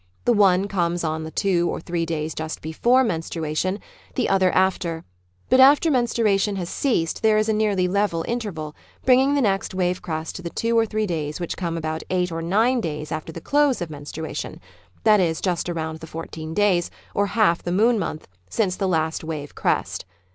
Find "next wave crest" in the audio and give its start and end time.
9.43-10.35